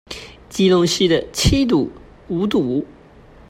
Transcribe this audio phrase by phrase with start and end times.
[0.49, 1.87] 基隆市的七堵、
[2.27, 2.83] 五堵